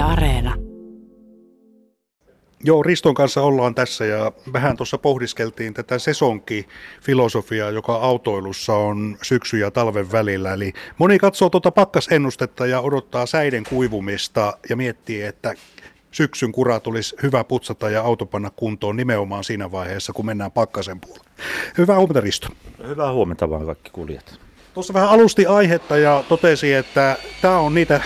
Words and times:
Yle 0.00 0.08
Areena. 0.08 0.54
Joo, 2.64 2.82
Riston 2.82 3.14
kanssa 3.14 3.42
ollaan 3.42 3.74
tässä 3.74 4.04
ja 4.04 4.32
vähän 4.52 4.76
tuossa 4.76 4.98
pohdiskeltiin 4.98 5.74
tätä 5.74 5.98
sesonki-filosofiaa, 5.98 7.70
joka 7.70 7.94
autoilussa 7.94 8.74
on 8.74 9.16
syksy 9.22 9.58
ja 9.58 9.70
talven 9.70 10.12
välillä. 10.12 10.52
Eli 10.52 10.72
moni 10.98 11.18
katsoo 11.18 11.50
tuota 11.50 11.70
pakkasennustetta 11.70 12.66
ja 12.66 12.80
odottaa 12.80 13.26
säiden 13.26 13.64
kuivumista 13.64 14.58
ja 14.68 14.76
miettii, 14.76 15.22
että 15.22 15.54
syksyn 16.10 16.52
kura 16.52 16.80
tulisi 16.80 17.16
hyvä 17.22 17.44
putsata 17.44 17.90
ja 17.90 18.02
auto 18.02 18.26
panna 18.26 18.50
kuntoon 18.56 18.96
nimenomaan 18.96 19.44
siinä 19.44 19.72
vaiheessa, 19.72 20.12
kun 20.12 20.26
mennään 20.26 20.52
pakkasen 20.52 21.00
puolelle. 21.00 21.30
Hyvää 21.78 21.96
huomenta 21.96 22.20
Risto. 22.20 22.48
Hyvää 22.88 23.12
huomenta 23.12 23.50
vaan 23.50 23.66
kaikki 23.66 23.90
kuljat. 23.90 24.40
Tuossa 24.74 24.94
vähän 24.94 25.08
alusti 25.08 25.46
aihetta 25.46 25.96
ja 25.96 26.24
totesi, 26.28 26.72
että 26.72 27.16
tämä 27.42 27.58
on 27.58 27.74
niitä 27.74 28.00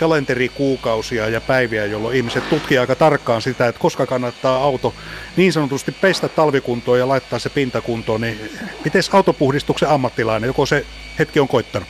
kalenterikuukausia 0.00 1.28
ja 1.28 1.40
päiviä, 1.40 1.86
jolloin 1.86 2.16
ihmiset 2.16 2.50
tutkii 2.50 2.78
aika 2.78 2.94
tarkkaan 2.94 3.42
sitä, 3.42 3.68
että 3.68 3.80
koska 3.80 4.06
kannattaa 4.06 4.64
auto 4.64 4.94
niin 5.36 5.52
sanotusti 5.52 5.92
pestä 5.92 6.28
talvikuntoon 6.28 6.98
ja 6.98 7.08
laittaa 7.08 7.38
se 7.38 7.48
pintakuntoon, 7.48 8.20
niin 8.20 8.50
miten 8.84 9.02
autopuhdistuksen 9.12 9.88
ammattilainen, 9.88 10.48
joko 10.48 10.66
se 10.66 10.86
hetki 11.18 11.40
on 11.40 11.48
koittanut? 11.48 11.88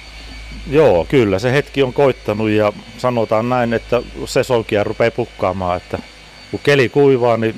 Joo, 0.71 1.07
kyllä 1.09 1.39
se 1.39 1.53
hetki 1.53 1.83
on 1.83 1.93
koittanut 1.93 2.51
ja 2.51 2.73
sanotaan 2.99 3.49
näin, 3.49 3.73
että 3.73 4.03
sesonkia 4.25 4.85
rupeaa 4.85 5.11
pukkaamaan, 5.11 5.77
että 5.77 5.99
kun 6.51 6.61
keli 6.63 6.89
kuivaa, 6.89 7.37
niin 7.37 7.55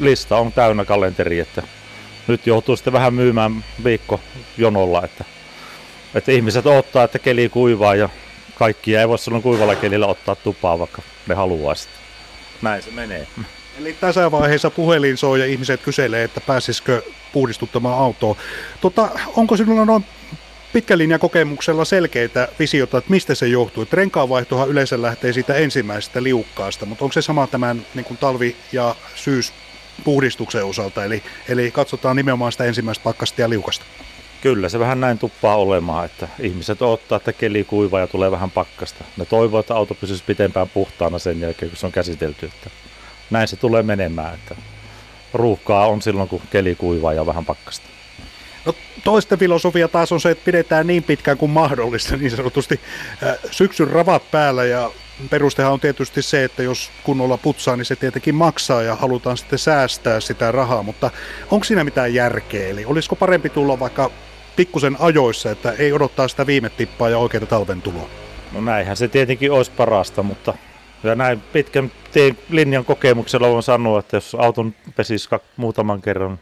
lista 0.00 0.36
on 0.36 0.52
täynnä 0.52 0.84
kalenteri, 0.84 1.40
että 1.40 1.62
nyt 2.26 2.46
joutuu 2.46 2.76
sitten 2.76 2.92
vähän 2.92 3.14
myymään 3.14 3.64
viikko 3.84 4.20
jonolla, 4.58 5.04
että, 5.04 5.24
että 6.14 6.32
ihmiset 6.32 6.66
ottaa, 6.66 7.04
että 7.04 7.18
keli 7.18 7.48
kuivaa 7.48 7.94
ja 7.94 8.08
kaikkia 8.58 9.00
ei 9.00 9.08
voi 9.08 9.18
silloin 9.18 9.42
kuivalla 9.42 9.76
kelillä 9.76 10.06
ottaa 10.06 10.34
tupaa, 10.34 10.78
vaikka 10.78 11.02
ne 11.26 11.34
haluaisi. 11.34 11.88
Näin 12.62 12.82
se 12.82 12.90
menee. 12.90 13.26
Eli 13.78 13.92
tässä 13.92 14.30
vaiheessa 14.30 14.70
puhelin 14.70 15.16
soi 15.16 15.40
ja 15.40 15.46
ihmiset 15.46 15.80
kyselee, 15.82 16.24
että 16.24 16.40
pääsisikö 16.40 17.02
puhdistuttamaan 17.32 17.98
autoa. 17.98 18.36
Tota, 18.80 19.08
onko 19.36 19.56
sinulla 19.56 19.84
noin 19.84 20.04
pitkän 20.72 20.98
linjan 20.98 21.20
kokemuksella 21.20 21.84
selkeitä 21.84 22.48
visiota, 22.58 22.98
että 22.98 23.10
mistä 23.10 23.34
se 23.34 23.46
johtuu? 23.48 23.82
Että 23.82 23.96
renkaanvaihtohan 23.96 24.68
yleensä 24.68 25.02
lähtee 25.02 25.32
siitä 25.32 25.54
ensimmäisestä 25.54 26.22
liukkaasta, 26.22 26.86
mutta 26.86 27.04
onko 27.04 27.12
se 27.12 27.22
sama 27.22 27.46
tämän 27.46 27.86
niin 27.94 28.04
kuin 28.04 28.18
talvi- 28.18 28.56
ja 28.72 28.94
syyspuhdistuksen 29.14 30.64
osalta? 30.64 31.04
Eli, 31.04 31.22
eli 31.48 31.70
katsotaan 31.70 32.16
nimenomaan 32.16 32.52
sitä 32.52 32.64
ensimmäistä 32.64 33.04
pakkasta 33.04 33.40
ja 33.40 33.50
liukasta. 33.50 33.84
Kyllä 34.40 34.68
se 34.68 34.78
vähän 34.78 35.00
näin 35.00 35.18
tuppaa 35.18 35.56
olemaan, 35.56 36.04
että 36.04 36.28
ihmiset 36.38 36.82
ottaa, 36.82 37.16
että 37.16 37.32
keli 37.32 37.64
kuiva 37.64 38.00
ja 38.00 38.06
tulee 38.06 38.30
vähän 38.30 38.50
pakkasta. 38.50 39.04
Ne 39.16 39.24
toivoo, 39.24 39.60
että 39.60 39.74
auto 39.74 39.94
pysyisi 39.94 40.24
pitempään 40.26 40.68
puhtaana 40.68 41.18
sen 41.18 41.40
jälkeen, 41.40 41.70
kun 41.70 41.78
se 41.78 41.86
on 41.86 41.92
käsitelty. 41.92 42.46
Että 42.46 42.70
näin 43.30 43.48
se 43.48 43.56
tulee 43.56 43.82
menemään, 43.82 44.34
että 44.34 44.56
ruuhkaa 45.34 45.86
on 45.86 46.02
silloin, 46.02 46.28
kun 46.28 46.42
keli 46.50 46.74
kuivaa 46.74 47.12
ja 47.12 47.26
vähän 47.26 47.44
pakkasta. 47.44 47.86
No, 48.64 48.74
toista 49.04 49.36
filosofia 49.36 49.88
taas 49.88 50.12
on 50.12 50.20
se, 50.20 50.30
että 50.30 50.44
pidetään 50.44 50.86
niin 50.86 51.02
pitkään 51.02 51.38
kuin 51.38 51.50
mahdollista, 51.50 52.16
niin 52.16 52.30
sanotusti 52.30 52.80
syksyn 53.50 53.90
ravat 53.90 54.30
päällä 54.30 54.64
ja 54.64 54.90
perustehan 55.30 55.72
on 55.72 55.80
tietysti 55.80 56.22
se, 56.22 56.44
että 56.44 56.62
jos 56.62 56.90
kunnolla 57.04 57.36
putsaa, 57.36 57.76
niin 57.76 57.84
se 57.84 57.96
tietenkin 57.96 58.34
maksaa 58.34 58.82
ja 58.82 58.94
halutaan 58.94 59.36
sitten 59.36 59.58
säästää 59.58 60.20
sitä 60.20 60.52
rahaa, 60.52 60.82
mutta 60.82 61.10
onko 61.50 61.64
siinä 61.64 61.84
mitään 61.84 62.14
järkeä? 62.14 62.68
Eli 62.68 62.84
olisiko 62.84 63.16
parempi 63.16 63.50
tulla 63.50 63.80
vaikka 63.80 64.10
pikkusen 64.56 64.96
ajoissa, 65.00 65.50
että 65.50 65.72
ei 65.72 65.92
odottaa 65.92 66.28
sitä 66.28 66.46
viime 66.46 66.70
tippaa 66.70 67.08
ja 67.08 67.18
oikeita 67.18 67.46
talven 67.46 67.82
tuloa? 67.82 68.08
No 68.52 68.60
näinhän 68.60 68.96
se 68.96 69.08
tietenkin 69.08 69.52
olisi 69.52 69.70
parasta, 69.70 70.22
mutta 70.22 70.54
ja 71.02 71.14
näin 71.14 71.40
pitkän 71.52 71.92
linjan 72.50 72.84
kokemuksella 72.84 73.48
voin 73.48 73.62
sanoa, 73.62 73.98
että 73.98 74.16
jos 74.16 74.34
auton 74.34 74.74
pesisi 74.96 75.28
muutaman 75.56 76.02
kerran 76.02 76.38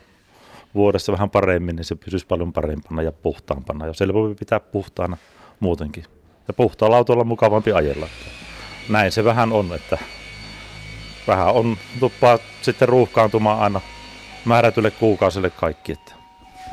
vuodessa 0.74 1.12
vähän 1.12 1.30
paremmin, 1.30 1.76
niin 1.76 1.84
se 1.84 1.94
pysyisi 1.94 2.26
paljon 2.26 2.52
parempana 2.52 3.02
ja 3.02 3.12
puhtaampana. 3.12 3.86
Ja 3.86 3.92
voi 4.12 4.34
pitää 4.34 4.60
puhtaana 4.60 5.16
muutenkin. 5.60 6.04
Ja 6.48 6.54
puhtaalla 6.54 6.96
autolla 6.96 7.24
mukavampi 7.24 7.72
ajella. 7.72 8.08
Näin 8.88 9.12
se 9.12 9.24
vähän 9.24 9.52
on, 9.52 9.74
että 9.74 9.98
vähän 11.26 11.54
on 11.54 11.76
tuppaa 12.00 12.38
sitten 12.62 12.88
ruuhkaantumaan 12.88 13.58
aina 13.58 13.80
määrätylle 14.44 14.90
kuukausille 14.90 15.50
kaikki. 15.50 15.92
Että 15.92 16.13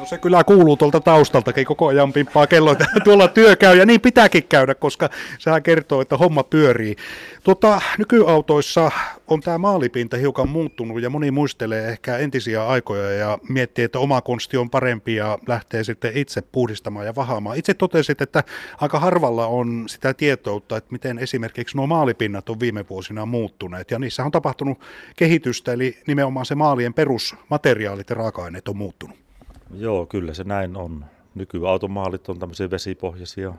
No 0.01 0.07
se 0.07 0.17
kyllä 0.17 0.43
kuuluu 0.43 0.77
tuolta 0.77 0.99
taustaltakin, 0.99 1.65
koko 1.65 1.87
ajan 1.87 2.13
pimppaa 2.13 2.47
kello, 2.47 2.71
että 2.71 2.85
tuolla 3.03 3.27
työ 3.27 3.55
käy 3.55 3.77
ja 3.77 3.85
niin 3.85 4.01
pitääkin 4.01 4.43
käydä, 4.49 4.75
koska 4.75 5.09
sehän 5.39 5.63
kertoo, 5.63 6.01
että 6.01 6.17
homma 6.17 6.43
pyörii. 6.43 6.95
Tuota, 7.43 7.81
nykyautoissa 7.97 8.91
on 9.27 9.41
tämä 9.41 9.57
maalipinta 9.57 10.17
hiukan 10.17 10.49
muuttunut 10.49 11.01
ja 11.01 11.09
moni 11.09 11.31
muistelee 11.31 11.89
ehkä 11.89 12.17
entisiä 12.17 12.67
aikoja 12.67 13.11
ja 13.11 13.37
miettii, 13.49 13.85
että 13.85 13.99
oma 13.99 14.21
konsti 14.21 14.57
on 14.57 14.69
parempi 14.69 15.15
ja 15.15 15.37
lähtee 15.47 15.83
sitten 15.83 16.17
itse 16.17 16.41
puhdistamaan 16.41 17.05
ja 17.05 17.15
vahaamaan. 17.15 17.57
Itse 17.57 17.73
totesit, 17.73 18.21
että 18.21 18.43
aika 18.81 18.99
harvalla 18.99 19.47
on 19.47 19.83
sitä 19.87 20.13
tietoutta, 20.13 20.77
että 20.77 20.91
miten 20.91 21.19
esimerkiksi 21.19 21.77
nuo 21.77 21.87
maalipinnat 21.87 22.49
on 22.49 22.59
viime 22.59 22.85
vuosina 22.89 23.25
muuttuneet 23.25 23.91
ja 23.91 23.99
niissä 23.99 24.23
on 24.23 24.31
tapahtunut 24.31 24.79
kehitystä, 25.15 25.73
eli 25.73 25.97
nimenomaan 26.07 26.45
se 26.45 26.55
maalien 26.55 26.93
perusmateriaalit 26.93 28.09
ja 28.09 28.15
raaka-aineet 28.15 28.67
on 28.67 28.77
muuttunut. 28.77 29.30
Joo, 29.73 30.05
kyllä 30.05 30.33
se 30.33 30.43
näin 30.43 30.77
on. 30.77 31.05
Nykyautomaalit 31.35 32.29
on 32.29 32.39
tämmöisiä 32.39 32.69
vesipohjaisia, 32.69 33.53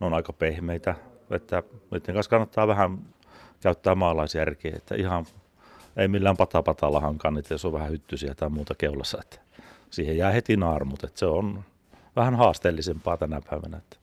ne 0.00 0.06
on 0.06 0.14
aika 0.14 0.32
pehmeitä, 0.32 0.94
että 1.30 1.62
niiden 1.90 2.14
kanssa 2.14 2.30
kannattaa 2.30 2.66
vähän 2.66 2.98
käyttää 3.60 3.94
maalaisjärkeä, 3.94 4.72
että 4.76 4.94
ihan 4.94 5.26
ei 5.96 6.08
millään 6.08 6.36
patapatalla 6.36 7.00
hankaan 7.00 7.34
niitä, 7.34 7.54
jos 7.54 7.64
on 7.64 7.72
vähän 7.72 7.90
hyttysiä 7.90 8.34
tai 8.34 8.48
muuta 8.48 8.74
keulassa, 8.74 9.18
että 9.20 9.40
siihen 9.90 10.16
jää 10.16 10.30
heti 10.30 10.56
naarmut, 10.56 11.04
että 11.04 11.18
se 11.18 11.26
on 11.26 11.64
vähän 12.16 12.34
haasteellisempaa 12.34 13.16
tänä 13.16 13.40
päivänä. 13.50 13.76
Että. 13.76 13.96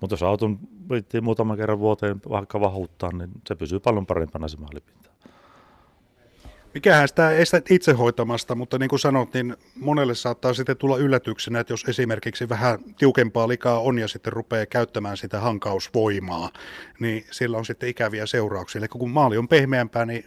Mutta 0.00 0.12
jos 0.12 0.22
auton 0.22 0.58
viittiin 0.90 1.24
muutaman 1.24 1.56
kerran 1.56 1.78
vuoteen 1.78 2.20
vaikka 2.28 2.60
vahuuttaa, 2.60 3.12
niin 3.12 3.30
se 3.46 3.54
pysyy 3.54 3.80
paljon 3.80 4.06
parempana 4.06 4.48
se 4.48 4.56
maalipinta. 4.56 5.07
Mikähän 6.74 7.08
sitä 7.08 7.30
estää 7.30 7.60
itse 7.70 7.92
hoitamasta, 7.92 8.54
mutta 8.54 8.78
niin 8.78 8.88
kuin 8.88 8.98
sanot, 8.98 9.34
niin 9.34 9.56
monelle 9.76 10.14
saattaa 10.14 10.54
sitten 10.54 10.76
tulla 10.76 10.96
yllätyksenä, 10.96 11.60
että 11.60 11.72
jos 11.72 11.84
esimerkiksi 11.88 12.48
vähän 12.48 12.78
tiukempaa 12.98 13.48
likaa 13.48 13.80
on 13.80 13.98
ja 13.98 14.08
sitten 14.08 14.32
rupeaa 14.32 14.66
käyttämään 14.66 15.16
sitä 15.16 15.40
hankausvoimaa, 15.40 16.50
niin 17.00 17.24
sillä 17.30 17.58
on 17.58 17.64
sitten 17.64 17.88
ikäviä 17.88 18.26
seurauksia. 18.26 18.78
Eli 18.78 18.88
kun 18.88 19.10
maali 19.10 19.38
on 19.38 19.48
pehmeämpää, 19.48 20.06
niin 20.06 20.24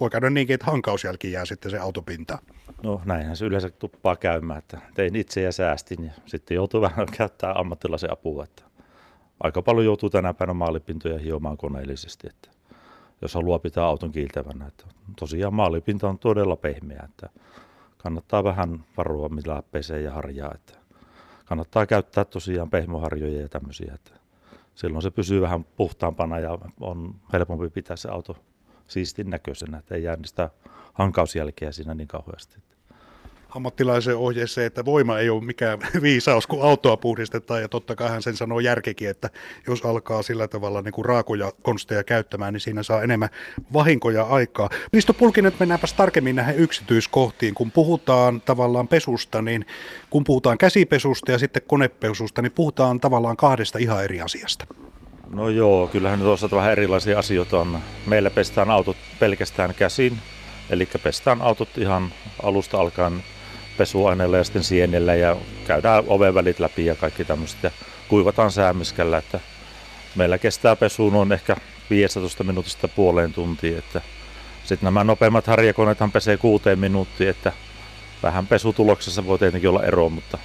voi 0.00 0.10
käydä 0.10 0.30
niinkin, 0.30 0.54
että 0.54 0.66
hankausjälki 0.66 1.32
jää 1.32 1.44
sitten 1.44 1.70
se 1.70 1.78
autopinta. 1.78 2.38
No 2.82 3.00
näinhän 3.04 3.36
se 3.36 3.44
yleensä 3.44 3.70
tuppaa 3.70 4.16
käymään, 4.16 4.58
että 4.58 4.78
tein 4.94 5.16
itse 5.16 5.40
ja 5.40 5.52
säästin 5.52 6.04
ja 6.04 6.12
sitten 6.26 6.54
joutuu 6.54 6.80
vähän 6.80 7.06
käyttää 7.18 7.52
ammattilaisen 7.52 8.12
apua. 8.12 8.44
Että 8.44 8.62
aika 9.40 9.62
paljon 9.62 9.84
joutuu 9.84 10.10
tänä 10.10 10.34
päivänä 10.34 10.54
maalipintoja 10.54 11.18
hiomaan 11.18 11.56
koneellisesti. 11.56 12.26
Että 12.26 12.48
jos 13.24 13.34
haluaa 13.34 13.58
pitää 13.58 13.84
auton 13.84 14.12
kiiltävänä. 14.12 14.66
Että 14.66 14.84
tosiaan 15.18 15.54
maalipinta 15.54 16.08
on 16.08 16.18
todella 16.18 16.56
pehmeä, 16.56 17.02
että 17.04 17.28
kannattaa 17.98 18.44
vähän 18.44 18.84
varoa 18.96 19.28
millä 19.28 19.62
pesee 19.70 20.00
ja 20.00 20.12
harjaa. 20.12 20.54
Että 20.54 20.78
kannattaa 21.44 21.86
käyttää 21.86 22.24
tosiaan 22.24 22.70
pehmoharjoja 22.70 23.40
ja 23.40 23.48
tämmöisiä, 23.48 23.94
että 23.94 24.10
silloin 24.74 25.02
se 25.02 25.10
pysyy 25.10 25.40
vähän 25.40 25.64
puhtaampana 25.64 26.38
ja 26.38 26.58
on 26.80 27.14
helpompi 27.32 27.70
pitää 27.70 27.96
se 27.96 28.08
auto 28.08 28.36
siistin 28.86 29.30
näköisenä, 29.30 29.78
että 29.78 29.94
ei 29.94 30.02
jää 30.02 30.16
niistä 30.16 30.50
hankausjälkeä 30.92 31.72
siinä 31.72 31.94
niin 31.94 32.08
kauheasti 32.08 32.58
ammattilaisen 33.54 34.16
ohjeeseen, 34.16 34.66
että 34.66 34.84
voima 34.84 35.18
ei 35.18 35.30
ole 35.30 35.44
mikään 35.44 35.78
viisaus, 36.02 36.46
kun 36.46 36.62
autoa 36.62 36.96
puhdistetaan, 36.96 37.60
ja 37.60 37.68
totta 37.68 37.96
kai 37.96 38.08
hän 38.08 38.22
sen 38.22 38.36
sanoo 38.36 38.60
järkekin, 38.60 39.10
että 39.10 39.30
jos 39.66 39.84
alkaa 39.84 40.22
sillä 40.22 40.48
tavalla 40.48 40.82
niin 40.82 40.92
kuin 40.92 41.04
raakoja 41.04 41.52
konsteja 41.62 42.04
käyttämään, 42.04 42.52
niin 42.52 42.60
siinä 42.60 42.82
saa 42.82 43.02
enemmän 43.02 43.28
vahinkoja 43.72 44.22
aikaa. 44.22 44.70
Risto 44.92 45.14
Pulkinen, 45.14 45.52
mennäänpäs 45.60 45.92
tarkemmin 45.92 46.36
näihin 46.36 46.56
yksityiskohtiin. 46.56 47.54
Kun 47.54 47.70
puhutaan 47.70 48.40
tavallaan 48.40 48.88
pesusta, 48.88 49.42
niin 49.42 49.66
kun 50.10 50.24
puhutaan 50.24 50.58
käsipesusta 50.58 51.32
ja 51.32 51.38
sitten 51.38 51.62
konepesusta, 51.66 52.42
niin 52.42 52.52
puhutaan 52.52 53.00
tavallaan 53.00 53.36
kahdesta 53.36 53.78
ihan 53.78 54.04
eri 54.04 54.20
asiasta. 54.20 54.66
No 55.30 55.48
joo, 55.48 55.86
kyllähän 55.86 56.18
nyt 56.18 56.28
osat 56.28 56.52
vähän 56.52 56.72
erilaisia 56.72 57.18
asioita 57.18 57.60
on. 57.60 57.78
Meillä 58.06 58.30
pestään 58.30 58.70
autot 58.70 58.96
pelkästään 59.20 59.74
käsin, 59.74 60.18
eli 60.70 60.88
pestään 61.02 61.42
autot 61.42 61.78
ihan 61.78 62.12
alusta 62.42 62.80
alkaen 62.80 63.22
pesuaineella 63.76 64.36
ja 64.36 64.44
sitten 64.44 64.64
sienellä 64.64 65.14
ja 65.14 65.36
käydään 65.66 66.04
oven 66.06 66.34
välit 66.34 66.60
läpi 66.60 66.86
ja 66.86 66.94
kaikki 66.94 67.24
tämmöiset 67.24 67.62
ja 67.62 67.70
kuivataan 68.08 68.52
säämiskällä, 68.52 69.18
että 69.18 69.40
meillä 70.14 70.38
kestää 70.38 70.76
pesu 70.76 71.10
noin 71.10 71.32
ehkä 71.32 71.56
15 71.90 72.44
minuutista 72.44 72.88
puoleen 72.88 73.32
tuntiin, 73.32 73.78
että 73.78 74.00
sitten 74.64 74.86
nämä 74.86 75.04
nopeimmat 75.04 75.46
harjakoneethan 75.46 76.12
pesee 76.12 76.36
kuuteen 76.36 76.78
minuuttiin, 76.78 77.30
että 77.30 77.52
vähän 78.22 78.46
pesutuloksessa 78.46 79.26
voi 79.26 79.38
tietenkin 79.38 79.70
olla 79.70 79.82
ero, 79.82 80.08
mutta, 80.08 80.38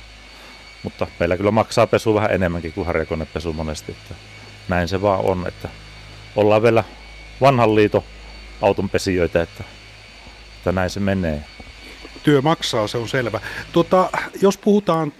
mutta 0.83 1.07
meillä 1.19 1.37
kyllä 1.37 1.51
maksaa 1.51 1.87
pesu 1.87 2.13
vähän 2.13 2.31
enemmänkin 2.31 2.73
kuin 2.73 2.87
harjakonepesu 2.87 3.53
monesti, 3.53 3.91
että 3.91 4.15
näin 4.69 4.87
se 4.87 5.01
vaan 5.01 5.25
on, 5.25 5.47
että 5.47 5.69
ollaan 6.35 6.63
vielä 6.63 6.83
vanhan 7.41 7.75
liiton 7.75 8.03
autonpesijöitä, 8.61 9.41
että, 9.41 9.63
että 10.57 10.71
näin 10.71 10.89
se 10.89 10.99
menee. 10.99 11.43
Työ 12.29 12.41
maksaa, 12.41 12.87
se 12.87 12.97
on 12.97 13.07
selvä. 13.07 13.39
Tota, 13.73 14.09
jos 14.41 14.57
puhutaan 14.57 15.13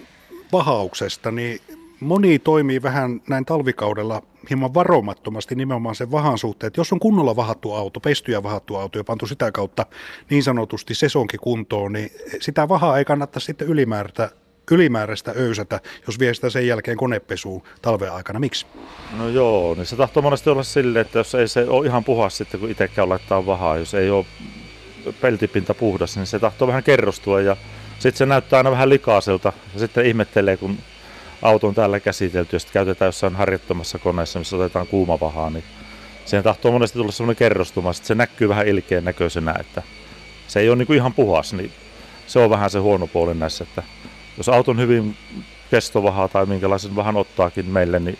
vahauksesta, 0.52 1.32
niin 1.32 1.60
moni 2.00 2.40
toimii 2.40 2.82
vähän 2.82 3.22
näin 3.30 3.46
talvikaudella 3.46 4.22
hieman 4.50 4.74
varomattomasti 4.74 5.56
nimenomaan 5.56 5.96
sen 5.96 6.12
vahan 6.12 6.38
suhteen, 6.38 6.68
että 6.68 6.80
jos 6.80 6.94
on 6.94 7.00
kunnolla 7.00 7.36
vahattu 7.36 7.74
auto, 7.74 8.00
pesty 8.00 8.32
ja 8.32 8.44
vahattu 8.44 8.76
auto 8.76 8.98
ja 8.98 9.04
pantu 9.04 9.28
sitä 9.28 9.52
kautta 9.52 9.86
niin 10.30 10.44
sanotusti 10.44 10.96
sesonki 10.96 11.38
kuntoon, 11.38 11.94
niin 11.94 12.12
sitä 12.42 12.70
vahaa 12.70 12.98
ei 12.98 13.06
kannata 13.06 13.40
sitten 13.40 13.68
ylimääräistä, 13.68 14.32
ylimääräistä 14.72 15.34
öysätä, 15.36 15.80
jos 16.08 16.20
vie 16.20 16.34
sitä 16.34 16.50
sen 16.50 16.68
jälkeen 16.68 16.98
konepesuun 16.98 17.64
talven 17.82 18.14
aikana. 18.14 18.40
Miksi? 18.40 18.66
No 19.18 19.30
joo, 19.30 19.76
niin 19.76 19.86
se 19.86 19.96
tahtoo 19.96 20.24
monesti 20.24 20.50
olla 20.50 20.64
silleen, 20.64 21.06
että 21.06 21.20
jos 21.20 21.36
ei 21.36 21.48
se 21.48 21.66
ole 21.70 21.88
ihan 21.88 22.04
puhas 22.04 22.38
sitten, 22.38 22.60
kun 22.60 22.70
itse 22.70 22.88
käy 22.88 23.08
laittaa 23.08 23.46
vahaa, 23.46 23.78
jos 23.78 23.94
ei 23.94 24.10
ole 24.10 24.26
peltipinta 25.22 25.74
puhdas, 25.74 26.16
niin 26.16 26.26
se 26.26 26.40
tahtoo 26.40 26.68
vähän 26.68 26.84
kerrostua 26.84 27.42
ja 27.42 27.58
sitten 27.94 28.18
se 28.18 28.26
näyttää 28.26 28.58
aina 28.58 28.72
vähän 28.72 28.90
likaiselta. 28.90 29.54
Ja 29.74 29.80
sitten 29.80 30.06
ihmettelee, 30.06 30.58
kun 30.58 30.78
auto 31.42 31.68
on 31.68 31.76
täällä 31.76 32.00
käsitelty 32.00 32.56
ja 32.56 32.60
sitten 32.60 32.74
käytetään 32.74 33.08
jossain 33.08 33.36
harjoittamassa 33.36 34.00
koneessa, 34.00 34.40
missä 34.40 34.56
otetaan 34.56 34.88
kuuma 34.88 35.20
vahaa, 35.20 35.50
niin 35.50 35.64
siihen 36.26 36.44
tahtoo 36.44 36.72
monesti 36.72 37.00
tulla 37.00 37.12
semmoinen 37.12 37.36
kerrostuma, 37.36 37.94
sitten 37.94 38.08
se 38.08 38.16
näkyy 38.16 38.50
vähän 38.50 38.68
ilkeän 38.68 39.04
näköisenä, 39.04 39.56
että 39.60 39.82
se 40.48 40.60
ei 40.60 40.70
ole 40.70 40.78
niin 40.78 40.94
ihan 40.94 41.14
puhas, 41.14 41.54
niin 41.54 41.72
se 42.28 42.40
on 42.40 42.50
vähän 42.50 42.70
se 42.70 42.80
huono 42.80 43.08
puoli 43.08 43.36
näissä, 43.36 43.64
että 43.64 43.84
jos 44.38 44.50
auton 44.50 44.80
hyvin 44.80 45.16
kestovahaa 45.72 46.28
tai 46.28 46.46
minkälaisen 46.46 46.96
vähän 46.96 47.18
ottaakin 47.18 47.66
meille, 47.66 48.00
niin 48.00 48.18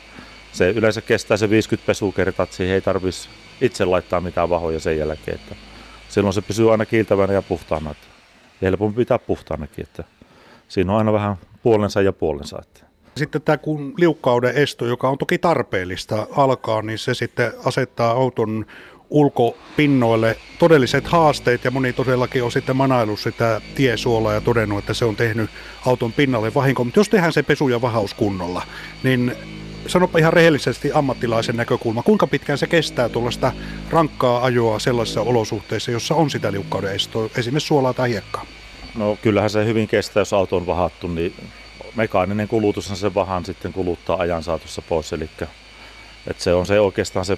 se 0.52 0.70
yleensä 0.70 1.02
kestää 1.02 1.38
se 1.38 1.50
50 1.50 1.88
pesukertaa, 1.88 2.44
että 2.44 2.56
siihen 2.56 2.76
ei 2.76 2.82
tarvitsisi 2.82 3.30
itse 3.62 3.86
laittaa 3.86 4.22
mitään 4.22 4.50
vahoja 4.50 4.80
sen 4.80 4.98
jälkeen, 4.98 5.36
että 5.36 5.56
silloin 6.10 6.34
se 6.34 6.42
pysyy 6.42 6.72
aina 6.72 6.86
kiiltävänä 6.86 7.34
ja 7.34 7.42
puhtaana, 7.42 7.92
että 7.92 8.08
helpompi 8.62 8.98
pitää 8.98 9.20
puhtaanakin, 9.20 9.84
että 9.84 10.04
siinä 10.68 10.92
on 10.92 10.98
aina 10.98 11.14
vähän 11.14 11.36
puolensa 11.64 12.02
ja 12.02 12.14
puolensa. 12.14 12.60
Että. 12.62 12.80
Sitten 13.18 13.42
tämä 13.42 13.58
kun 13.58 13.94
liukkauden 13.98 14.56
esto, 14.56 14.86
joka 14.86 15.10
on 15.10 15.18
toki 15.18 15.38
tarpeellista 15.38 16.28
alkaa, 16.32 16.82
niin 16.82 16.98
se 16.98 17.14
sitten 17.14 17.52
asettaa 17.66 18.12
auton 18.12 18.66
ulkopinnoille 19.10 20.38
todelliset 20.60 21.08
haasteet 21.08 21.66
ja 21.66 21.72
moni 21.72 21.94
todellakin 21.94 22.44
on 22.44 22.52
sitten 22.52 22.76
manailu 22.76 23.18
sitä 23.18 23.62
tiesuolaa 23.76 24.34
ja 24.34 24.42
todennut, 24.42 24.80
että 24.80 24.94
se 24.94 25.06
on 25.06 25.16
tehnyt 25.16 25.50
auton 25.86 26.14
pinnalle 26.14 26.54
vahinko. 26.54 26.84
Mutta 26.84 27.00
jos 27.00 27.10
tehdään 27.10 27.34
se 27.34 27.44
pesu 27.44 27.70
ja 27.70 27.82
vahaus 27.82 28.14
kunnolla, 28.14 28.64
niin 29.04 29.36
sanopa 29.90 30.20
ihan 30.20 30.34
rehellisesti 30.34 30.92
ammattilaisen 30.94 31.58
näkökulma, 31.58 32.04
kuinka 32.04 32.28
pitkään 32.28 32.58
se 32.58 32.68
kestää 32.68 33.10
tuollaista 33.10 33.52
rankkaa 33.90 34.44
ajoa 34.44 34.80
sellaisissa 34.80 35.22
olosuhteissa, 35.22 35.92
jossa 35.92 36.16
on 36.16 36.30
sitä 36.30 36.52
liukkauden 36.52 36.96
estoa, 36.96 37.30
esimerkiksi 37.38 37.68
suolaa 37.68 37.94
tai 37.94 38.10
hiekkaa? 38.10 38.46
No 38.96 39.18
kyllähän 39.22 39.50
se 39.50 39.66
hyvin 39.66 39.88
kestää, 39.88 40.22
jos 40.22 40.34
auto 40.34 40.56
on 40.56 40.66
vahattu, 40.66 41.08
niin 41.08 41.34
mekaaninen 41.96 42.48
kulutushan 42.48 42.98
se 42.98 43.14
vahan 43.14 43.46
sitten 43.46 43.74
kuluttaa 43.74 44.18
ajan 44.20 44.44
saatossa 44.44 44.82
pois. 44.82 45.14
Eli 45.14 45.30
että 46.28 46.44
se 46.44 46.54
on 46.54 46.66
se 46.66 46.80
oikeastaan 46.80 47.26
se 47.26 47.38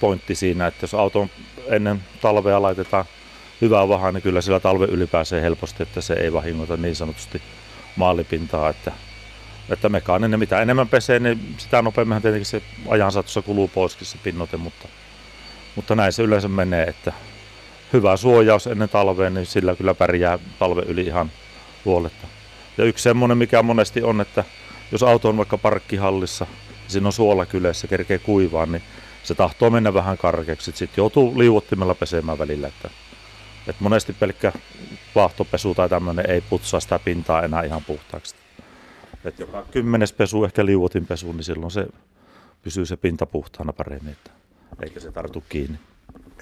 pointti 0.00 0.34
siinä, 0.34 0.66
että 0.66 0.84
jos 0.84 0.94
auto 0.94 1.28
ennen 1.66 2.02
talvea 2.20 2.62
laitetaan 2.62 3.04
hyvää 3.60 3.88
vahaa, 3.88 4.12
niin 4.12 4.22
kyllä 4.22 4.40
sillä 4.40 4.60
talve 4.60 4.84
yli 4.84 5.06
pääsee 5.06 5.42
helposti, 5.42 5.82
että 5.82 6.00
se 6.00 6.14
ei 6.14 6.32
vahingoita 6.32 6.76
niin 6.76 6.96
sanotusti 6.96 7.42
maalipintaa, 7.96 8.68
että, 8.68 8.92
että 9.68 9.88
mekaaninen, 9.88 10.40
mitä 10.40 10.62
enemmän 10.62 10.88
pesee, 10.88 11.18
niin 11.18 11.54
sitä 11.58 11.82
nopeammin 11.82 12.22
tietenkin 12.22 12.46
se 12.46 12.62
ajan 12.88 13.12
saatossa 13.12 13.42
kuluu 13.42 13.68
poiskin 13.68 14.06
se 14.06 14.18
pinnote, 14.22 14.56
mutta, 14.56 14.88
mutta 15.76 15.94
näin 15.94 16.12
se 16.12 16.22
yleensä 16.22 16.48
menee, 16.48 16.84
että 16.84 17.12
hyvä 17.92 18.16
suojaus 18.16 18.66
ennen 18.66 18.88
talvea, 18.88 19.30
niin 19.30 19.46
sillä 19.46 19.76
kyllä 19.76 19.94
pärjää 19.94 20.38
talve 20.58 20.82
yli 20.82 21.02
ihan 21.02 21.30
huoletta. 21.84 22.26
Ja 22.78 22.84
yksi 22.84 23.02
semmoinen, 23.02 23.38
mikä 23.38 23.62
monesti 23.62 24.02
on, 24.02 24.20
että 24.20 24.44
jos 24.92 25.02
auto 25.02 25.28
on 25.28 25.36
vaikka 25.36 25.58
parkkihallissa, 25.58 26.46
ja 26.84 26.90
siinä 26.90 27.08
on 27.08 27.12
suola 27.12 27.46
kylässä, 27.46 27.86
kerkee 27.86 28.18
kuivaa, 28.18 28.66
niin 28.66 28.82
se 29.22 29.34
tahtoo 29.34 29.70
mennä 29.70 29.94
vähän 29.94 30.18
karkeaksi. 30.18 30.72
Sitten 30.74 31.02
joutuu 31.02 31.38
liuottimella 31.38 31.94
pesemään 31.94 32.38
välillä. 32.38 32.68
Että, 32.68 32.90
että 33.68 33.84
monesti 33.84 34.12
pelkkä 34.12 34.52
vaahtopesu 35.14 35.74
tai 35.74 35.88
tämmöinen 35.88 36.30
ei 36.30 36.40
putsaa 36.40 36.80
sitä 36.80 36.98
pintaa 36.98 37.42
enää 37.42 37.62
ihan 37.62 37.84
puhtaaksi. 37.84 38.41
Että 39.24 39.42
joka 39.42 39.66
kymmenes 39.70 40.12
pesu, 40.12 40.44
ehkä 40.44 40.66
liuotinpesu, 40.66 41.32
niin 41.32 41.44
silloin 41.44 41.70
se 41.70 41.86
pysyy 42.62 42.86
se 42.86 42.96
pinta 42.96 43.26
puhtaana 43.26 43.72
paremmin, 43.72 44.12
että, 44.12 44.30
eikä 44.82 45.00
se 45.00 45.12
tartu 45.12 45.44
kiinni. 45.48 45.78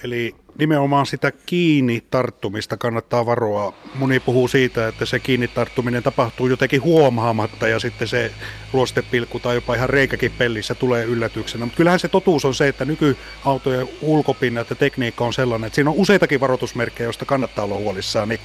Eli 0.05 0.35
nimenomaan 0.59 1.07
sitä 1.07 1.33
kiinni 1.47 2.03
tarttumista 2.11 2.77
kannattaa 2.77 3.27
varoa. 3.27 3.75
Moni 3.95 4.21
puhuu 4.21 4.49
siitä, 4.49 4.89
että 4.89 5.07
se 5.07 5.19
kiinni 5.19 5.49
tarttuminen 5.49 6.03
tapahtuu 6.03 6.47
jotenkin 6.47 6.83
huomaamatta 6.83 7.69
ja 7.69 7.79
sitten 7.79 8.09
se 8.09 8.33
ruostepilkku 8.73 9.41
tai 9.41 9.55
jopa 9.55 9.75
ihan 9.75 9.91
reikäkin 9.91 10.33
pellissä 10.39 10.75
tulee 10.75 11.05
yllätyksenä. 11.05 11.65
Mutta 11.65 11.77
kyllähän 11.77 12.01
se 12.01 12.09
totuus 12.09 12.45
on 12.45 12.55
se, 12.55 12.69
että 12.69 12.85
nykyautojen 12.85 13.89
ulkopinnat 14.03 14.71
ja 14.71 14.77
tekniikka 14.77 15.25
on 15.25 15.33
sellainen, 15.33 15.67
että 15.67 15.75
siinä 15.75 15.91
on 15.91 15.97
useitakin 15.97 16.41
varoitusmerkkejä, 16.41 17.07
joista 17.07 17.25
kannattaa 17.25 17.65
olla 17.65 17.77
huolissaan. 17.77 18.29
Niin, 18.29 18.41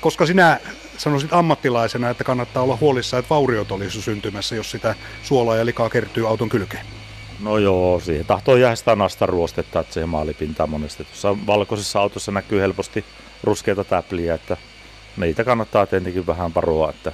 koska 0.00 0.26
sinä 0.26 0.60
sanoisit 0.96 1.32
ammattilaisena, 1.32 2.10
että 2.10 2.24
kannattaa 2.24 2.62
olla 2.62 2.78
huolissaan, 2.80 3.18
että 3.18 3.34
vauriot 3.34 3.72
olisi 3.72 4.02
syntymässä, 4.02 4.56
jos 4.56 4.70
sitä 4.70 4.94
suolaa 5.22 5.56
ja 5.56 5.66
likaa 5.66 5.90
kertyy 5.90 6.28
auton 6.28 6.48
kylkeen. 6.48 6.97
No 7.42 7.58
joo, 7.58 8.00
siihen 8.00 8.26
tahtoo 8.26 8.56
jää 8.56 8.76
sitä 8.76 8.96
nasta 8.96 9.26
ruostetta, 9.26 9.80
että 9.80 9.92
siihen 9.92 10.08
maalipintaa 10.08 10.66
monesti. 10.66 11.04
Tuossa 11.04 11.36
valkoisessa 11.46 12.00
autossa 12.00 12.32
näkyy 12.32 12.60
helposti 12.60 13.04
ruskeita 13.42 13.84
täpliä, 13.84 14.34
että 14.34 14.56
niitä 15.16 15.44
kannattaa 15.44 15.86
tietenkin 15.86 16.26
vähän 16.26 16.54
varoa, 16.54 16.90
että 16.90 17.12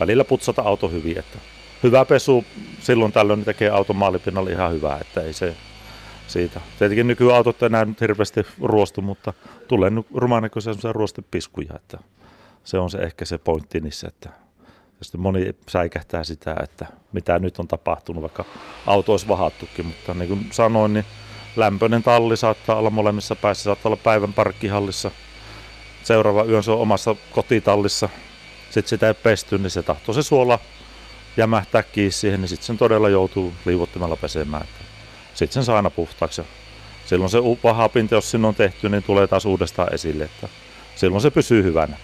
välillä 0.00 0.24
putsata 0.24 0.62
auto 0.62 0.88
hyvin. 0.88 1.18
Että 1.18 1.38
hyvä 1.82 2.04
pesu 2.04 2.44
silloin 2.80 3.12
tällöin 3.12 3.38
niin 3.38 3.44
tekee 3.44 3.70
auton 3.70 3.96
maalipinnalle 3.96 4.50
ihan 4.50 4.72
hyvää, 4.72 4.98
että 5.00 5.20
ei 5.20 5.32
se 5.32 5.56
siitä. 6.26 6.60
Tietenkin 6.78 7.06
nykyautot 7.06 7.62
enää 7.62 7.84
nyt 7.84 8.00
hirveästi 8.00 8.40
ruostu, 8.62 9.02
mutta 9.02 9.32
tulee 9.68 9.90
rumanäköisiä 10.14 10.72
ruostepiskuja, 10.92 11.74
että 11.76 11.98
se 12.64 12.78
on 12.78 12.90
se 12.90 12.98
ehkä 12.98 13.24
se 13.24 13.38
pointti 13.38 13.80
niissä, 13.80 14.08
että 14.08 14.28
sitten 15.02 15.20
moni 15.20 15.54
säikähtää 15.68 16.24
sitä, 16.24 16.56
että 16.62 16.86
mitä 17.12 17.38
nyt 17.38 17.58
on 17.58 17.68
tapahtunut, 17.68 18.22
vaikka 18.22 18.44
auto 18.86 19.12
olisi 19.12 19.28
vahattukin, 19.28 19.86
mutta 19.86 20.14
niin 20.14 20.28
kuin 20.28 20.48
sanoin, 20.50 20.92
niin 20.94 21.04
lämpöinen 21.56 22.02
talli 22.02 22.36
saattaa 22.36 22.76
olla 22.76 22.90
molemmissa 22.90 23.36
päässä, 23.36 23.64
saattaa 23.64 23.90
olla 23.90 24.00
päivän 24.04 24.32
parkkihallissa, 24.32 25.10
seuraava 26.02 26.44
yön 26.44 26.62
se 26.62 26.70
on 26.70 26.78
omassa 26.78 27.16
kotitallissa, 27.32 28.08
sitten 28.70 28.88
sitä 28.88 29.08
ei 29.08 29.14
pesty, 29.14 29.58
niin 29.58 29.70
se 29.70 29.82
tahtoo 29.82 30.14
se 30.14 30.22
suola 30.22 30.58
jämähtää 31.36 31.82
kiinni 31.82 32.12
siihen, 32.12 32.40
niin 32.40 32.48
sitten 32.48 32.66
sen 32.66 32.78
todella 32.78 33.08
joutuu 33.08 33.52
liivottimella 33.66 34.16
pesemään. 34.16 34.66
Sitten 35.34 35.54
sen 35.54 35.64
saa 35.64 35.76
aina 35.76 35.90
puhtaaksi 35.90 36.40
ja 36.40 36.44
silloin 37.06 37.30
se 37.30 37.38
vahapinta, 37.64 38.14
jos 38.14 38.30
sinne 38.30 38.48
on 38.48 38.54
tehty, 38.54 38.88
niin 38.88 39.02
tulee 39.02 39.26
taas 39.26 39.44
uudestaan 39.44 39.94
esille, 39.94 40.24
että 40.24 40.48
silloin 40.96 41.22
se 41.22 41.30
pysyy 41.30 41.62
hyvänä. 41.62 41.96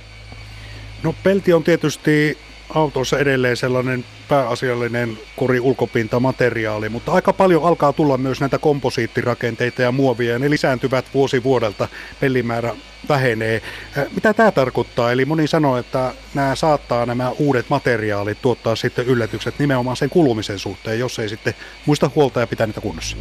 No 1.03 1.15
pelti 1.23 1.53
on 1.53 1.65
tietysti 1.65 2.39
autoissa 2.75 3.19
edelleen 3.19 3.57
sellainen 3.57 4.05
pääasiallinen 4.29 5.19
kori 5.37 5.61
ulkopintamateriaali, 5.61 6.89
mutta 6.89 7.13
aika 7.13 7.33
paljon 7.33 7.65
alkaa 7.65 7.93
tulla 7.93 8.19
myös 8.19 8.41
näitä 8.41 8.59
komposiittirakenteita 8.59 9.83
ja 9.83 9.93
muovia, 9.93 10.33
ja 10.33 10.39
ne 10.39 10.51
lisääntyvät 10.51 11.05
vuosi 11.15 11.43
vuodelta, 11.45 11.89
pellimäärä 12.21 12.75
vähenee. 13.09 13.63
Mitä 14.15 14.35
tämä 14.35 14.53
tarkoittaa? 14.53 15.13
Eli 15.13 15.25
moni 15.25 15.47
sanoo, 15.47 15.77
että 15.77 16.13
nämä 16.35 16.55
saattaa 16.55 17.07
nämä 17.07 17.31
uudet 17.39 17.71
materiaalit 17.71 18.43
tuottaa 18.43 18.77
sitten 18.77 19.07
yllätykset 19.07 19.59
nimenomaan 19.59 19.97
sen 19.97 20.11
kulumisen 20.11 20.59
suhteen, 20.59 20.99
jos 20.99 21.19
ei 21.19 21.29
sitten 21.29 21.55
muista 21.87 22.11
huolta 22.15 22.41
ja 22.41 22.47
pitää 22.47 22.67
niitä 22.67 22.81
kunnossa. 22.81 23.17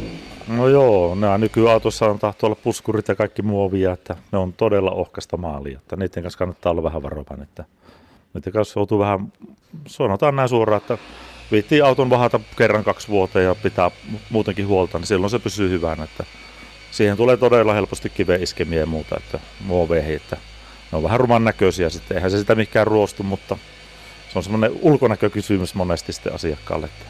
No 0.48 0.68
joo, 0.68 1.14
nämä 1.14 1.38
nykyautossa 1.38 2.06
on 2.06 2.18
tahto 2.18 2.46
olla 2.46 2.56
puskurit 2.64 3.08
ja 3.08 3.14
kaikki 3.14 3.42
muovia, 3.42 3.92
että 3.92 4.16
ne 4.32 4.38
on 4.38 4.52
todella 4.52 4.90
ohkasta 4.90 5.36
maalia, 5.36 5.78
että 5.78 5.96
niiden 5.96 6.22
kanssa 6.22 6.38
kannattaa 6.38 6.72
olla 6.72 6.82
vähän 6.82 7.02
varovainen, 7.02 7.48
että 7.48 7.64
niiden 8.34 8.52
kanssa 8.52 8.80
joutuu 8.80 8.98
vähän, 8.98 9.32
sanotaan 9.86 10.36
näin 10.36 10.48
suoraan, 10.48 10.80
että 10.82 10.98
viittii 11.52 11.80
auton 11.80 12.10
vahata 12.10 12.40
kerran 12.56 12.84
kaksi 12.84 13.08
vuotta 13.08 13.40
ja 13.40 13.54
pitää 13.54 13.90
muutenkin 14.30 14.66
huolta, 14.66 14.98
niin 14.98 15.06
silloin 15.06 15.30
se 15.30 15.38
pysyy 15.38 15.70
hyvänä. 15.70 16.04
Että 16.04 16.24
siihen 16.90 17.16
tulee 17.16 17.36
todella 17.36 17.74
helposti 17.74 18.10
kiveiskemiä 18.10 18.80
ja 18.80 18.86
muuta, 18.86 19.16
että 19.16 19.40
muoveihin, 19.60 20.16
että 20.16 20.36
ne 20.92 20.96
on 20.96 21.02
vähän 21.02 21.20
ruman 21.20 21.44
näköisiä 21.44 21.88
sitten. 21.88 22.16
Eihän 22.16 22.30
se 22.30 22.38
sitä 22.38 22.54
mikään 22.54 22.86
ruostu, 22.86 23.22
mutta 23.22 23.56
se 24.32 24.38
on 24.38 24.42
semmoinen 24.42 24.72
ulkonäkökysymys 24.82 25.74
monesti 25.74 26.12
sitten 26.12 26.34
asiakkaalle, 26.34 26.86
että 26.86 27.04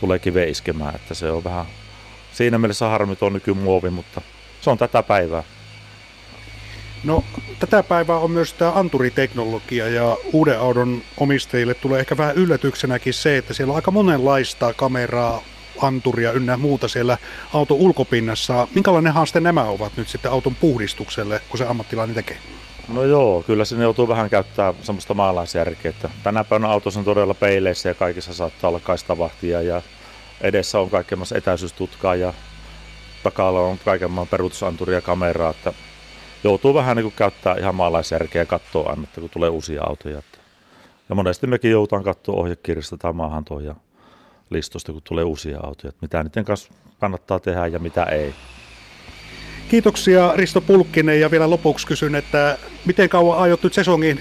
tulee 0.00 0.18
kiveiskemään, 0.18 0.94
että 0.94 1.14
se 1.14 1.30
on 1.30 1.44
vähän 1.44 1.66
siinä 2.32 2.58
mielessä 2.58 2.88
harmi 2.88 3.16
tuo 3.16 3.28
nykymuovi, 3.28 3.90
mutta 3.90 4.20
se 4.60 4.70
on 4.70 4.78
tätä 4.78 5.02
päivää. 5.02 5.42
No, 7.06 7.24
tätä 7.58 7.82
päivää 7.82 8.18
on 8.18 8.30
myös 8.30 8.52
tämä 8.52 8.72
anturiteknologia 8.74 9.88
ja 9.88 10.16
uuden 10.32 10.60
auton 10.60 11.02
omistajille 11.16 11.74
tulee 11.74 12.00
ehkä 12.00 12.16
vähän 12.16 12.34
yllätyksenäkin 12.34 13.14
se, 13.14 13.36
että 13.36 13.54
siellä 13.54 13.70
on 13.70 13.76
aika 13.76 13.90
monenlaista 13.90 14.74
kameraa, 14.74 15.42
anturia 15.82 16.32
ynnä 16.32 16.56
muuta 16.56 16.88
siellä 16.88 17.18
auton 17.52 17.76
ulkopinnassa. 17.76 18.68
Minkälainen 18.74 19.12
haaste 19.12 19.40
nämä 19.40 19.64
ovat 19.64 19.92
nyt 19.96 20.08
sitten 20.08 20.30
auton 20.30 20.54
puhdistukselle, 20.54 21.40
kun 21.48 21.58
se 21.58 21.66
ammattilainen 21.66 22.14
tekee? 22.14 22.38
No 22.88 23.04
joo, 23.04 23.42
kyllä 23.42 23.64
sinne 23.64 23.84
joutuu 23.84 24.08
vähän 24.08 24.30
käyttää 24.30 24.74
semmoista 24.82 25.14
maalaisjärkeä, 25.14 25.90
että 25.90 26.10
tänä 26.22 26.44
päivänä 26.44 26.72
autossa 26.72 27.00
on 27.00 27.04
todella 27.04 27.34
peileissä 27.34 27.88
ja 27.88 27.94
kaikissa 27.94 28.34
saattaa 28.34 28.68
olla 28.68 28.80
kaistavahtia 28.80 29.62
ja 29.62 29.82
edessä 30.40 30.80
on 30.80 30.90
kaikenlaista 30.90 31.38
etäisyystutkaa 31.38 32.14
ja 32.14 32.34
takalla 33.22 33.60
on 33.60 33.78
kaikenlaista 33.84 34.30
peruutusanturia 34.30 34.98
ja 34.98 35.02
kameraa, 35.02 35.50
että 35.50 35.72
joutuu 36.46 36.74
vähän 36.74 36.96
niin 36.96 37.04
kuin 37.04 37.14
käyttää 37.16 37.56
ihan 37.58 37.74
maalaisjärkeä 37.74 38.42
ja 38.42 38.46
katsoa 38.46 38.90
aina, 38.90 39.02
kun 39.14 39.30
tulee 39.30 39.48
uusia 39.48 39.82
autoja. 39.82 40.22
Ja 41.08 41.14
monesti 41.14 41.46
mekin 41.46 41.70
joutaan 41.70 42.04
katsoa 42.04 42.34
ohjekirjasta 42.34 42.96
tai 42.96 43.12
maahantoon 43.12 43.64
ja 43.64 43.74
listosta, 44.50 44.92
kun 44.92 45.02
tulee 45.04 45.24
uusia 45.24 45.58
autoja, 45.62 45.88
että 45.88 45.98
mitä 46.02 46.22
niiden 46.22 46.44
kanssa 46.44 46.72
kannattaa 47.00 47.40
tehdä 47.40 47.66
ja 47.66 47.78
mitä 47.78 48.02
ei. 48.02 48.34
Kiitoksia 49.68 50.32
Risto 50.36 50.60
Pulkkinen 50.60 51.20
ja 51.20 51.30
vielä 51.30 51.50
lopuksi 51.50 51.86
kysyn, 51.86 52.14
että 52.14 52.58
miten 52.84 53.08
kauan 53.08 53.38
aiot 53.38 53.62
nyt 53.62 53.74
sesongin 53.74 54.20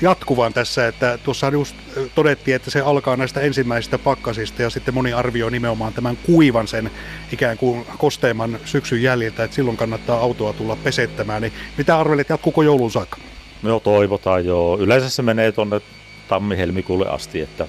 jatkuvan 0.00 0.52
tässä, 0.52 0.86
että 0.86 1.18
tuossa 1.18 1.48
just 1.48 1.76
todettiin, 2.14 2.54
että 2.54 2.70
se 2.70 2.80
alkaa 2.80 3.16
näistä 3.16 3.40
ensimmäisistä 3.40 3.98
pakkasista 3.98 4.62
ja 4.62 4.70
sitten 4.70 4.94
moni 4.94 5.12
arvioi 5.12 5.50
nimenomaan 5.50 5.92
tämän 5.92 6.16
kuivan 6.16 6.68
sen 6.68 6.90
ikään 7.32 7.58
kuin 7.58 7.86
kosteimman 7.98 8.58
syksyn 8.64 9.02
jäljiltä, 9.02 9.44
että 9.44 9.54
silloin 9.54 9.76
kannattaa 9.76 10.18
autoa 10.20 10.52
tulla 10.52 10.76
pesettämään. 10.76 11.42
Niin 11.42 11.52
mitä 11.78 11.98
arvelet, 11.98 12.28
jatkuuko 12.28 12.62
joulun 12.62 12.90
saakka? 12.90 13.16
No 13.62 13.80
toivotaan 13.80 14.44
joo. 14.44 14.78
Yleensä 14.78 15.10
se 15.10 15.22
menee 15.22 15.52
tuonne 15.52 15.80
tammi-helmikuulle 16.28 17.08
asti, 17.08 17.40
että 17.40 17.68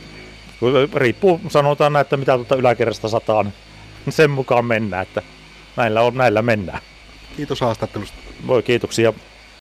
riippuu, 0.95 1.41
sanotaan 1.49 1.95
että 1.95 2.17
mitä 2.17 2.35
tuota 2.35 2.55
yläkerrasta 2.55 3.07
sataa, 3.07 3.43
niin 3.43 3.53
sen 4.09 4.31
mukaan 4.31 4.65
mennään, 4.65 5.03
että 5.03 5.21
näillä 5.75 6.01
on, 6.01 6.15
näillä 6.15 6.41
mennään. 6.41 6.79
Kiitos 7.37 7.61
haastattelusta. 7.61 8.17
Voi 8.47 8.63
kiitoksia. 8.63 9.13